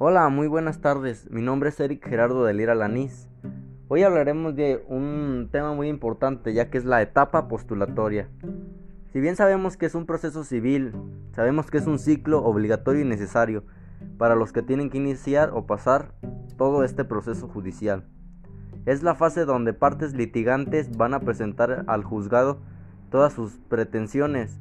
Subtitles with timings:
[0.00, 1.28] Hola, muy buenas tardes.
[1.28, 3.28] Mi nombre es Eric Gerardo de Lira Lanís.
[3.88, 8.28] Hoy hablaremos de un tema muy importante, ya que es la etapa postulatoria.
[9.12, 10.92] Si bien sabemos que es un proceso civil,
[11.34, 13.64] sabemos que es un ciclo obligatorio y necesario
[14.18, 16.12] para los que tienen que iniciar o pasar
[16.56, 18.04] todo este proceso judicial.
[18.86, 22.60] Es la fase donde partes litigantes van a presentar al juzgado
[23.10, 24.60] todas sus pretensiones,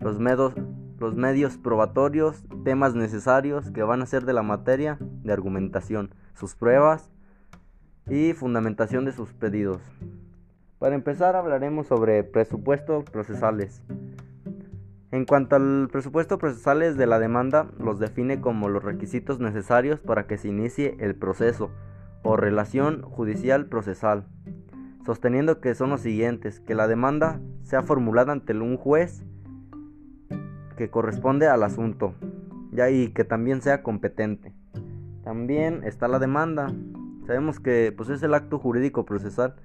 [0.00, 0.54] los, medos,
[0.98, 6.54] los medios probatorios, temas necesarios que van a ser de la materia de argumentación, sus
[6.54, 7.10] pruebas
[8.08, 9.80] y fundamentación de sus pedidos.
[10.78, 13.82] Para empezar hablaremos sobre presupuestos procesales.
[15.10, 20.26] En cuanto al presupuesto procesales de la demanda, los define como los requisitos necesarios para
[20.26, 21.70] que se inicie el proceso
[22.22, 24.26] o relación judicial procesal,
[25.06, 29.24] sosteniendo que son los siguientes, que la demanda sea formulada ante un juez
[30.78, 32.14] que corresponde al asunto,
[32.70, 34.54] ya y que también sea competente.
[35.24, 36.72] También está la demanda.
[37.26, 39.56] Sabemos que pues, es el acto jurídico procesal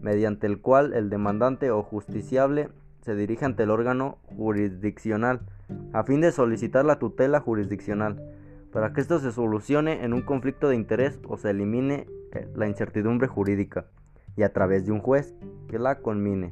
[0.00, 2.68] mediante el cual el demandante o justiciable
[3.00, 5.40] se dirige ante el órgano jurisdiccional
[5.92, 8.22] a fin de solicitar la tutela jurisdiccional
[8.72, 12.68] para que esto se solucione en un conflicto de interés o se elimine eh, la
[12.68, 13.86] incertidumbre jurídica
[14.36, 15.34] y a través de un juez
[15.68, 16.50] que la conmine.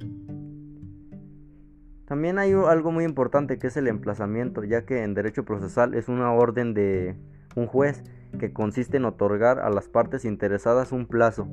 [2.10, 6.08] También hay algo muy importante que es el emplazamiento, ya que en derecho procesal es
[6.08, 7.14] una orden de
[7.54, 8.02] un juez
[8.40, 11.46] que consiste en otorgar a las partes interesadas un plazo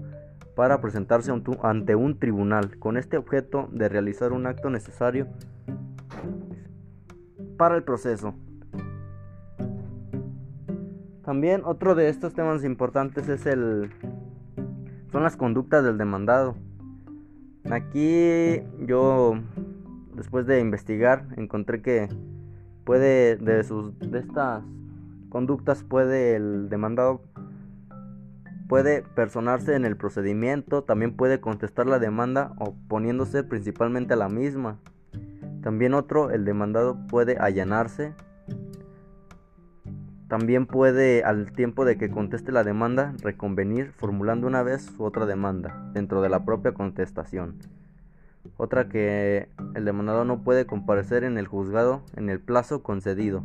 [0.55, 5.27] para presentarse ante un tribunal con este objeto de realizar un acto necesario
[7.55, 8.33] para el proceso.
[11.23, 13.91] También otro de estos temas importantes es el
[15.11, 16.55] son las conductas del demandado.
[17.69, 19.35] Aquí yo
[20.17, 22.09] después de investigar, encontré que
[22.83, 24.63] puede, de, sus, de estas
[25.29, 27.21] conductas, puede el demandado
[28.67, 34.77] puede personarse en el procedimiento, también puede contestar la demanda oponiéndose principalmente a la misma.
[35.61, 38.13] También otro, el demandado puede allanarse.
[40.27, 45.25] También puede, al tiempo de que conteste la demanda, reconvenir formulando una vez su otra
[45.25, 47.55] demanda dentro de la propia contestación.
[48.57, 53.43] Otra que el demandado no puede comparecer en el juzgado en el plazo concedido.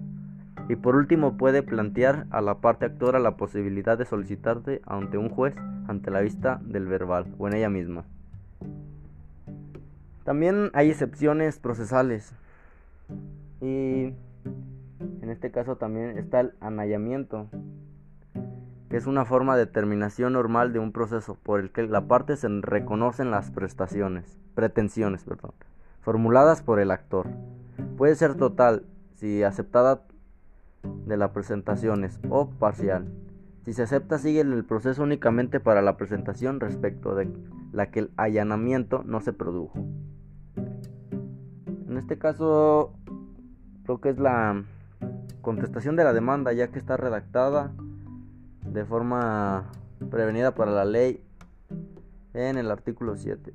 [0.68, 5.28] Y por último puede plantear a la parte actora la posibilidad de solicitarte ante un
[5.28, 5.54] juez
[5.86, 8.04] ante la vista del verbal o en ella misma.
[10.24, 12.32] También hay excepciones procesales.
[13.60, 14.14] Y
[15.20, 17.48] en este caso también está el anallamiento,
[18.92, 22.36] que es una forma de terminación normal de un proceso por el que la parte
[22.36, 25.53] se reconocen las prestaciones, pretensiones, perdón,
[26.03, 27.26] formuladas por el actor.
[27.97, 30.03] Puede ser total si aceptada
[31.06, 33.08] de las presentaciones o parcial.
[33.64, 37.32] Si se acepta sigue el proceso únicamente para la presentación respecto de
[37.72, 39.86] la que el allanamiento no se produjo.
[41.88, 42.92] En este caso
[43.84, 44.64] creo que es la
[45.41, 47.72] contestación de la demanda ya que está redactada
[48.72, 49.71] de forma
[50.10, 51.22] prevenida para la ley
[52.34, 53.53] en el artículo 7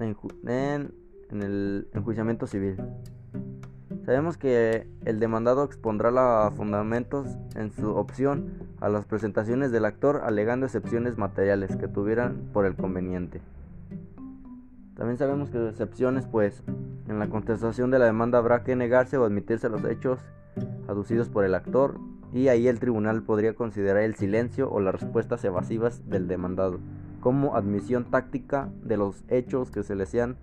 [0.00, 0.92] en,
[1.30, 2.76] el enjuiciamiento civil.
[4.04, 10.20] Sabemos que el demandado expondrá los fundamentos en su opción a las presentaciones del actor
[10.24, 13.40] alegando excepciones materiales que tuvieran por el conveniente.
[14.94, 16.62] También sabemos que excepciones pues
[17.08, 20.20] en la contestación de la demanda habrá que negarse o admitirse los hechos
[20.88, 21.98] aducidos por el actor
[22.36, 26.80] y ahí el tribunal podría considerar el silencio o las respuestas evasivas del demandado
[27.20, 30.36] como admisión táctica de los hechos que se le sean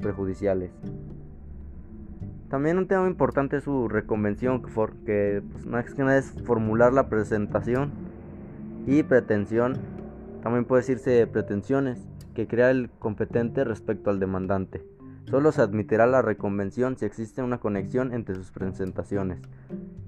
[0.00, 0.70] perjudiciales.
[2.48, 4.62] También un tema importante es su reconvención,
[5.04, 7.90] que pues, más que nada es formular la presentación
[8.86, 9.74] y pretensión,
[10.44, 11.98] también puede decirse pretensiones,
[12.32, 14.84] que crea el competente respecto al demandante.
[15.26, 19.40] Solo se admitirá la reconvención si existe una conexión entre sus presentaciones,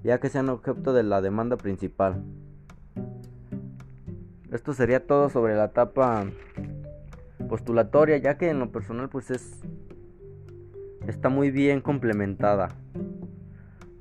[0.03, 2.23] ya que sean objeto de la demanda principal.
[4.51, 6.27] Esto sería todo sobre la etapa
[7.49, 9.63] postulatoria, ya que en lo personal pues es
[11.07, 12.69] está muy bien complementada.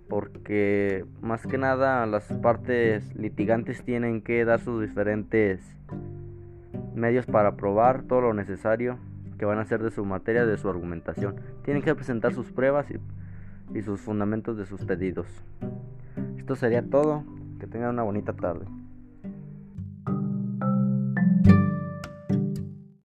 [0.09, 5.61] Porque más que nada las partes litigantes tienen que dar sus diferentes
[6.93, 8.99] medios para probar todo lo necesario
[9.41, 11.37] que van a hacer de su materia, de su argumentación.
[11.63, 12.99] Tienen que presentar sus pruebas y,
[13.75, 15.25] y sus fundamentos de sus pedidos.
[16.37, 17.23] Esto sería todo.
[17.59, 18.67] Que tengan una bonita tarde.